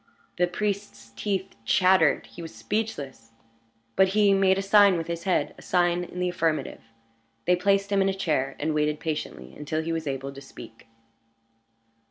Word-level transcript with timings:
The 0.39 0.47
priest's 0.47 1.11
teeth 1.15 1.55
chattered 1.63 2.25
he 2.25 2.41
was 2.41 2.55
speechless. 2.55 3.29
But 3.95 4.07
he 4.17 4.33
made 4.33 4.57
a 4.57 4.61
sign 4.63 4.97
with 4.97 5.05
his 5.05 5.25
head 5.25 5.53
a 5.59 5.61
sign 5.61 6.03
in 6.05 6.17
the 6.19 6.29
affirmative. 6.29 6.81
They 7.45 7.55
placed 7.55 7.91
him 7.91 8.01
in 8.01 8.09
a 8.09 8.13
chair, 8.15 8.55
and 8.59 8.73
waited 8.73 8.99
patiently 8.99 9.53
until 9.55 9.83
he 9.83 9.91
was 9.93 10.07
able 10.07 10.33
to 10.33 10.41
speak. 10.41 10.87